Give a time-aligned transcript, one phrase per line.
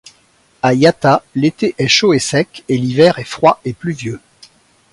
[0.63, 4.19] A Yatta l'été est chaud et sec et l'hiver est froid et pluvieux.